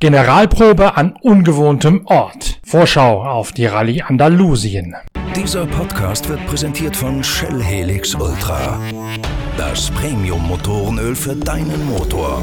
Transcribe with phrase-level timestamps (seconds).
[0.00, 2.60] Generalprobe an ungewohntem Ort.
[2.64, 4.94] Vorschau auf die Rallye Andalusien.
[5.34, 8.78] Dieser Podcast wird präsentiert von Shell Helix Ultra.
[9.56, 12.42] Das Premium-Motorenöl für deinen Motor.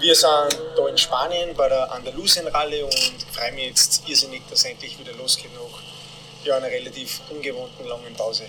[0.00, 4.98] Wir sind da in Spanien bei der Andalusien-Rallye und freue mich jetzt irrsinnig, dass endlich
[4.98, 5.80] wieder losgeht nach
[6.44, 8.44] ja, einer relativ ungewohnten langen Pause.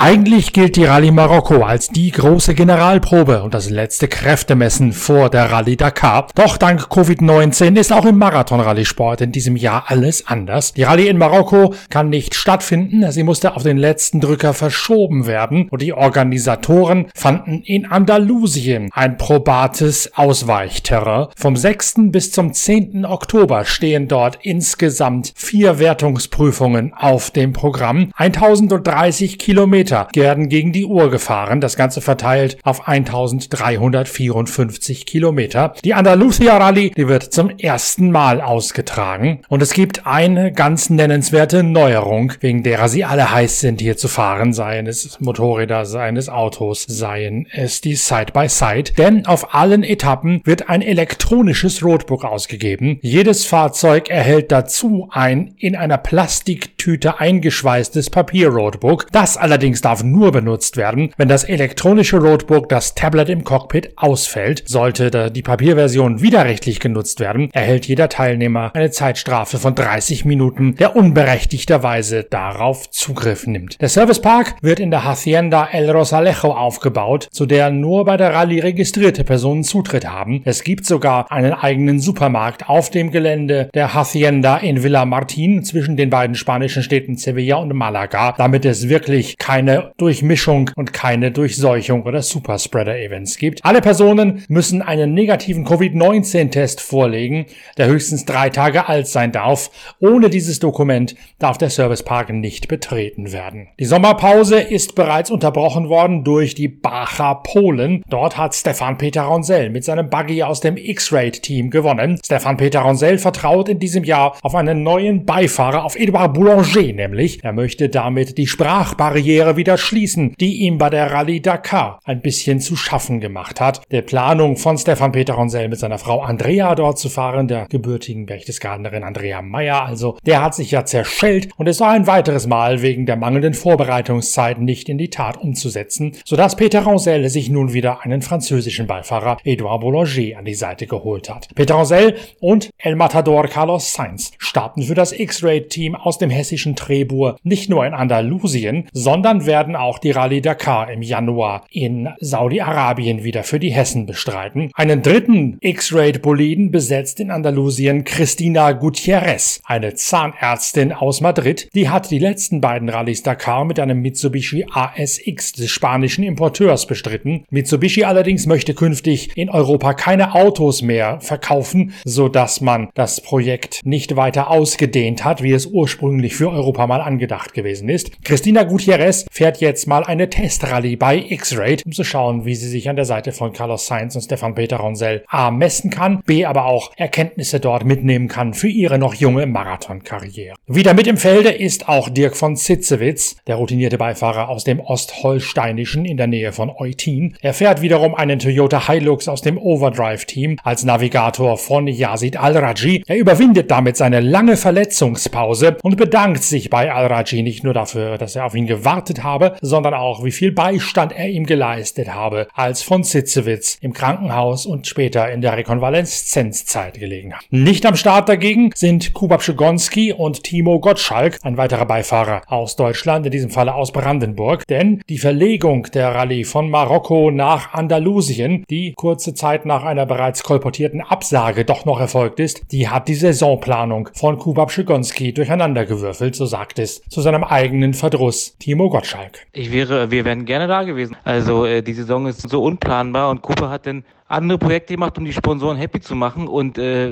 [0.00, 5.50] Eigentlich gilt die Rallye Marokko als die große Generalprobe und das letzte Kräftemessen vor der
[5.50, 6.28] Rallye Dakar.
[6.36, 10.72] Doch dank Covid-19 ist auch im Marathon-Rallye-Sport in diesem Jahr alles anders.
[10.72, 15.68] Die Rallye in Marokko kann nicht stattfinden, sie musste auf den letzten Drücker verschoben werden
[15.68, 21.26] und die Organisatoren fanden in Andalusien ein probates Ausweichterrain.
[21.36, 21.94] Vom 6.
[22.12, 23.04] bis zum 10.
[23.04, 28.12] Oktober stehen dort insgesamt vier Wertungsprüfungen auf dem Programm.
[28.14, 35.74] 1030 Kilometer Kilometer werden gegen die Uhr gefahren, das Ganze verteilt auf 1354 Kilometer.
[35.84, 41.62] Die Andalusia Rallye, die wird zum ersten Mal ausgetragen und es gibt eine ganz nennenswerte
[41.62, 46.28] Neuerung, wegen derer sie alle heiß sind, hier zu fahren, seien es Motorräder, seien es
[46.28, 48.96] Autos, seien es die Side-by-Side, -Side.
[48.96, 52.98] denn auf allen Etappen wird ein elektronisches Roadbook ausgegeben.
[53.00, 60.32] Jedes Fahrzeug erhält dazu ein in einer Plastiktüte eingeschweißtes Papier-Roadbook, das allerdings Allerdings darf nur
[60.32, 64.62] benutzt werden, wenn das elektronische Roadbook, das Tablet im Cockpit, ausfällt.
[64.66, 70.96] Sollte die Papierversion widerrechtlich genutzt werden, erhält jeder Teilnehmer eine Zeitstrafe von 30 Minuten, der
[70.96, 73.78] unberechtigterweise darauf Zugriff nimmt.
[73.78, 78.60] Der Servicepark wird in der Hacienda El Rosalejo aufgebaut, zu der nur bei der Rallye
[78.60, 80.40] registrierte Personen Zutritt haben.
[80.46, 85.98] Es gibt sogar einen eigenen Supermarkt auf dem Gelände der Hacienda in Villa Martin zwischen
[85.98, 91.32] den beiden spanischen Städten Sevilla und Malaga, damit es wirklich keine keine Durchmischung und keine
[91.32, 93.64] Durchseuchung oder Superspreader-Events gibt.
[93.64, 97.46] Alle Personen müssen einen negativen Covid-19-Test vorlegen,
[97.76, 99.70] der höchstens drei Tage alt sein darf.
[99.98, 103.66] Ohne dieses Dokument darf der Servicepark nicht betreten werden.
[103.80, 108.04] Die Sommerpause ist bereits unterbrochen worden durch die Bacha Polen.
[108.08, 112.20] Dort hat Stefan Peter Ronsell mit seinem Buggy aus dem X-Raid-Team gewonnen.
[112.24, 117.42] Stefan Peter Ronsell vertraut in diesem Jahr auf einen neuen Beifahrer, auf Edouard Boulanger nämlich.
[117.42, 122.60] Er möchte damit die Sprachbarriere wieder schließen, die ihm bei der Rallye Dakar ein bisschen
[122.60, 123.82] zu schaffen gemacht hat.
[123.90, 128.26] Der Planung von Stefan Peter Ronsell mit seiner Frau Andrea dort zu fahren, der gebürtigen
[128.26, 132.82] Berchtesgadenerin Andrea Meyer also, der hat sich ja zerschellt und es war ein weiteres Mal
[132.82, 138.04] wegen der mangelnden Vorbereitungszeit nicht in die Tat umzusetzen, sodass Peter Ronsell sich nun wieder
[138.04, 141.48] einen französischen Beifahrer Edouard Boulanger an die Seite geholt hat.
[141.54, 147.36] Peter Ronsell und El Matador Carlos Sainz starten für das X-Ray-Team aus dem hessischen Trebur
[147.42, 153.44] nicht nur in Andalusien, sondern werden auch die Rallye Dakar im Januar in Saudi-Arabien wieder
[153.44, 154.70] für die Hessen bestreiten.
[154.74, 161.68] Einen dritten X-Raid-Boliden besetzt in Andalusien Cristina Gutierrez, eine Zahnärztin aus Madrid.
[161.74, 167.44] Die hat die letzten beiden Rallyes Dakar mit einem Mitsubishi ASX des spanischen Importeurs bestritten.
[167.50, 174.16] Mitsubishi allerdings möchte künftig in Europa keine Autos mehr verkaufen, so man das Projekt nicht
[174.16, 178.22] weiter ausgedehnt hat, wie es ursprünglich für Europa mal angedacht gewesen ist.
[178.24, 182.88] Cristina Gutierrez fährt jetzt mal eine Testrallye bei X-Raid, um zu schauen, wie sie sich
[182.88, 186.66] an der Seite von Carlos Sainz und Stefan Peter Ronsell A messen kann, B aber
[186.66, 190.54] auch Erkenntnisse dort mitnehmen kann für ihre noch junge Marathonkarriere.
[190.66, 196.04] Wieder mit im Felde ist auch Dirk von Zitzewitz, der routinierte Beifahrer aus dem Ostholsteinischen
[196.04, 197.36] in der Nähe von Eutin.
[197.40, 203.04] Er fährt wiederum einen Toyota Hilux aus dem Overdrive-Team als Navigator von Yazid Al-Raji.
[203.06, 208.36] Er überwindet damit seine lange Verletzungspause und bedankt sich bei Al-Raji nicht nur dafür, dass
[208.36, 212.48] er auf ihn gewartet hat, habe, sondern auch, wie viel Beistand er ihm geleistet habe,
[212.54, 217.44] als von Sitzewitz im Krankenhaus und später in der Rekonvaleszenzzeit gelegen hat.
[217.50, 223.26] Nicht am Start dagegen sind Kubab Schigonski und Timo Gottschalk, ein weiterer Beifahrer aus Deutschland,
[223.26, 228.94] in diesem Falle aus Brandenburg, denn die Verlegung der Rallye von Marokko nach Andalusien, die
[228.94, 234.08] kurze Zeit nach einer bereits kolportierten Absage doch noch erfolgt ist, die hat die Saisonplanung
[234.14, 239.07] von Kubab Schigonski durcheinandergewürfelt, so sagt es zu seinem eigenen Verdruss Timo Gottschalk.
[239.52, 241.16] Ich wäre, wir wären gerne da gewesen.
[241.24, 245.24] Also äh, die Saison ist so unplanbar und Cooper hat dann andere Projekte gemacht, um
[245.24, 247.10] die Sponsoren happy zu machen und äh,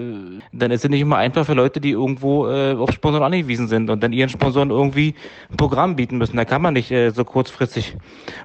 [0.52, 3.88] dann ist es nicht immer einfach für Leute, die irgendwo äh, auf Sponsoren angewiesen sind
[3.88, 5.14] und dann ihren Sponsoren irgendwie
[5.50, 6.36] ein Programm bieten müssen.
[6.36, 7.96] Da kann man nicht äh, so kurzfristig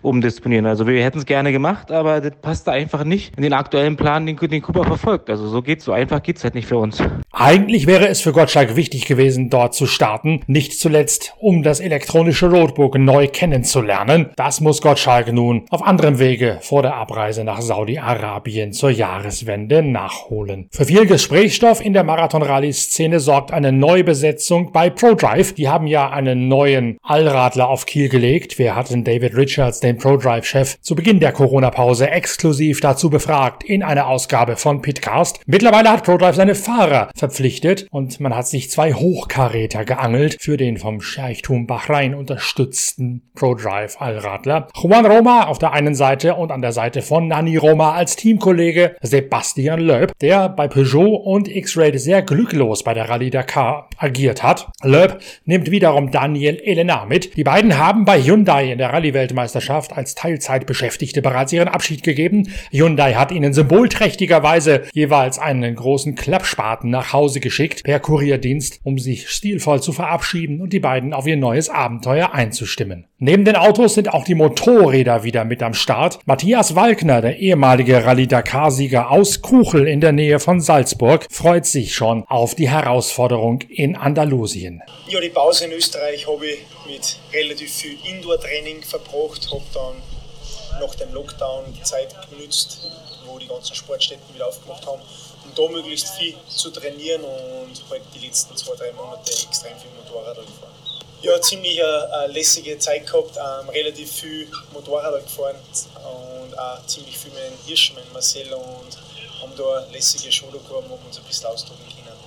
[0.01, 0.65] umdisponieren.
[0.65, 3.97] Also wir hätten es gerne gemacht, aber das passt da einfach nicht in den aktuellen
[3.97, 5.29] Plan, den, den Cooper verfolgt.
[5.29, 7.03] Also so geht's, so einfach geht's halt nicht für uns.
[7.33, 12.50] Eigentlich wäre es für Gottschalk wichtig gewesen, dort zu starten, nicht zuletzt, um das elektronische
[12.50, 14.29] Roadbook neu kennenzulernen.
[14.38, 20.68] Das muss Gottschalk nun auf anderem Wege vor der Abreise nach Saudi-Arabien zur Jahreswende nachholen.
[20.72, 25.54] Für viel Gesprächsstoff in der Marathon-Rallye-Szene sorgt eine Neubesetzung bei ProDrive.
[25.54, 28.60] Die haben ja einen neuen Allradler auf Kiel gelegt.
[28.60, 34.08] Wir hatten David Richards, den ProDrive-Chef, zu Beginn der Corona-Pause exklusiv dazu befragt in einer
[34.08, 35.40] Ausgabe von Pitcast.
[35.48, 40.78] Mittlerweile hat ProDrive seine Fahrer verpflichtet und man hat sich zwei Hochkaräter geangelt für den
[40.78, 44.68] vom Scheichtum Bahrain unterstützten ProDrive Allradler.
[44.75, 48.50] Juan Roma auf der einen Seite und an der Seite von Nani Roma als Teamkollege
[49.01, 54.68] Sebastian Loeb, der bei Peugeot und X-Raid sehr glücklos bei der Rallye Dakar agiert hat.
[54.83, 57.38] Loeb nimmt wiederum Daniel Elena mit.
[57.38, 62.50] Die beiden haben bei Hyundai in der Rallye-Weltmeisterschaft als Teilzeitbeschäftigte bereits ihren Abschied gegeben.
[62.71, 69.30] Hyundai hat ihnen symbolträchtigerweise jeweils einen großen Klappspaten nach Hause geschickt per Kurierdienst, um sich
[69.30, 73.06] stilvoll zu verabschieden und die beiden auf ihr neues Abenteuer einzustimmen.
[73.24, 76.19] Neben den Autos sind auch die Motorräder wieder mit am Start.
[76.25, 78.06] Matthias Walkner, der ehemalige
[78.42, 83.96] Rallye-Dakar-Sieger aus Kuchel in der Nähe von Salzburg, freut sich schon auf die Herausforderung in
[83.96, 84.82] Andalusien.
[85.08, 90.96] Ja, die Pause in Österreich habe ich mit relativ viel Indoor-Training verbracht, habe dann nach
[90.96, 92.80] dem Lockdown die Zeit genutzt,
[93.26, 95.02] wo die ganzen Sportstätten wieder aufgemacht haben,
[95.46, 99.92] um da möglichst viel zu trainieren und halt die letzten zwei, drei Monate extrem viel
[100.04, 100.72] Motorrad gefahren.
[101.22, 105.56] Ja, ziemlich eine, eine lässige Zeit gehabt, ähm, relativ viel Motorrad gefahren
[106.51, 108.98] und auch ziemlich viel mit dem Hirsch, mit Marcel und
[109.42, 112.18] haben da eine lässige Schule gehabt, wo wir uns ein bisschen austoben können.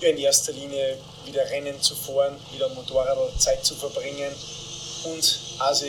[0.00, 4.32] Ja, in erster Linie wieder Rennen zu fahren, wieder Motorrad Zeit zu verbringen
[5.04, 5.86] und also,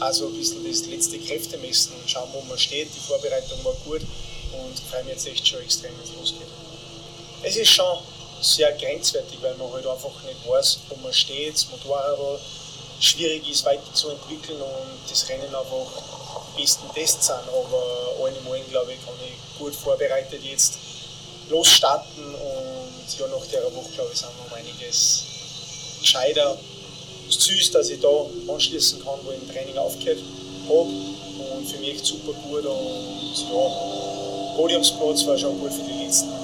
[0.00, 2.88] also ein bisschen das letzte Kräfte messen und schauen, wo man steht.
[2.94, 4.02] Die Vorbereitung war gut
[4.52, 6.48] und freue mich jetzt echt schon extrem, wenn es losgeht.
[7.42, 7.98] Es ist schon
[8.40, 12.40] sehr grenzwertig, weil man halt einfach nicht weiß, wo man steht, das Motorrad
[13.00, 16.02] schwierig ist weiterzuentwickeln und das Rennen einfach
[16.56, 17.48] besten Tests sind.
[17.48, 20.78] Aber allen im glaube ich, kann ich gut vorbereitet jetzt
[21.48, 25.24] losstarten und ja, nach der Woche, glaube ich, sind um einiges
[26.00, 26.58] gescheiter.
[27.30, 28.08] Ziel ist, dass ich da
[28.52, 30.18] anschließen kann, wo ich im Training aufgehört
[30.68, 36.35] habe und für mich super gut und ja, Podiumsplatz war schon gut für die letzten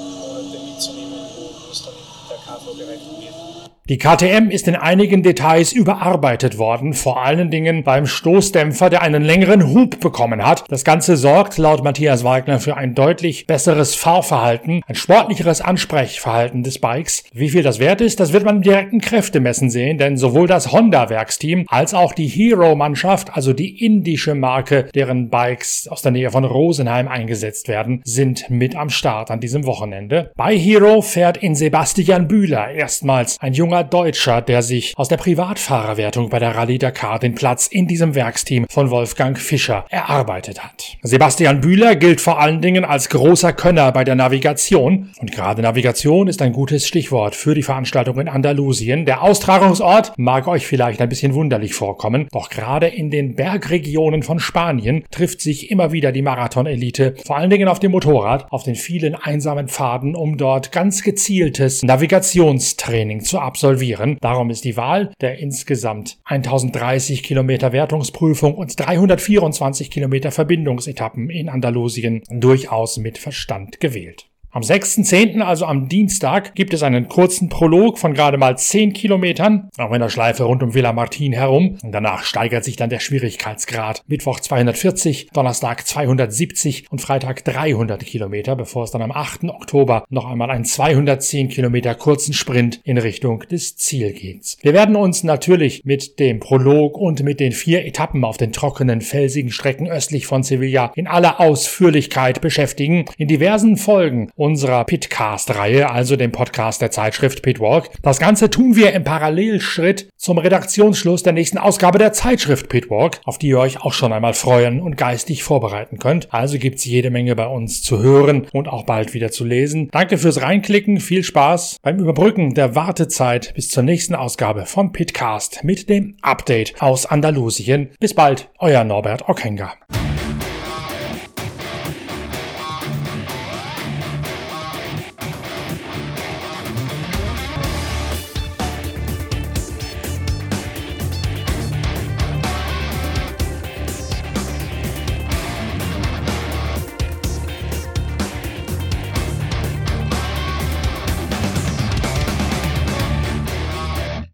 [3.88, 9.24] Die KTM ist in einigen Details überarbeitet worden, vor allen Dingen beim Stoßdämpfer, der einen
[9.24, 10.62] längeren Hub bekommen hat.
[10.68, 16.78] Das Ganze sorgt laut Matthias Wagner für ein deutlich besseres Fahrverhalten, ein sportlicheres Ansprechverhalten des
[16.78, 17.24] Bikes.
[17.32, 20.70] Wie viel das wert ist, das wird man im direkten Kräftemessen sehen, denn sowohl das
[20.70, 26.44] Honda-Werksteam als auch die Hero-Mannschaft, also die indische Marke, deren Bikes aus der Nähe von
[26.44, 30.30] Rosenheim eingesetzt werden, sind mit am Start an diesem Wochenende.
[30.36, 36.28] Bei Hero fährt in Sebastian Bühler erstmals ein junger Deutscher, der sich aus der Privatfahrerwertung
[36.28, 40.96] bei der Rallye Dakar den Platz in diesem Werksteam von Wolfgang Fischer erarbeitet hat.
[41.02, 46.28] Sebastian Bühler gilt vor allen Dingen als großer Könner bei der Navigation und gerade Navigation
[46.28, 49.06] ist ein gutes Stichwort für die Veranstaltung in Andalusien.
[49.06, 54.40] Der Austragungsort mag euch vielleicht ein bisschen wunderlich vorkommen, doch gerade in den Bergregionen von
[54.40, 58.74] Spanien trifft sich immer wieder die Marathon-Elite, vor allen Dingen auf dem Motorrad, auf den
[58.74, 61.82] vielen einsamen Pfaden, um dort ganz gezieltes
[62.22, 64.16] Navigationstraining zu absolvieren absolvieren.
[64.20, 72.22] Darum ist die Wahl der insgesamt 1030 Kilometer Wertungsprüfung und 324 Kilometer Verbindungsetappen in Andalusien
[72.30, 74.31] durchaus mit Verstand gewählt.
[74.54, 79.70] Am 6.10., also am Dienstag, gibt es einen kurzen Prolog von gerade mal 10 Kilometern,
[79.78, 81.78] auch in der Schleife rund um Villa Martin herum.
[81.82, 84.02] Und danach steigert sich dann der Schwierigkeitsgrad.
[84.08, 89.44] Mittwoch 240, Donnerstag 270 und Freitag 300 Kilometer, bevor es dann am 8.
[89.44, 94.58] Oktober noch einmal einen 210 Kilometer kurzen Sprint in Richtung des Ziel geht.
[94.60, 99.00] Wir werden uns natürlich mit dem Prolog und mit den vier Etappen auf den trockenen,
[99.00, 103.06] felsigen Strecken östlich von Sevilla in aller Ausführlichkeit beschäftigen.
[103.16, 107.90] In diversen Folgen unserer Pitcast-Reihe, also dem Podcast der Zeitschrift Pitwalk.
[108.02, 113.38] Das Ganze tun wir im Parallelschritt zum Redaktionsschluss der nächsten Ausgabe der Zeitschrift Pitwalk, auf
[113.38, 116.34] die ihr euch auch schon einmal freuen und geistig vorbereiten könnt.
[116.34, 119.88] Also gibt's jede Menge bei uns zu hören und auch bald wieder zu lesen.
[119.92, 125.62] Danke fürs Reinklicken, viel Spaß beim Überbrücken der Wartezeit bis zur nächsten Ausgabe von Pitcast
[125.62, 127.90] mit dem Update aus Andalusien.
[128.00, 129.74] Bis bald, euer Norbert Ockenger.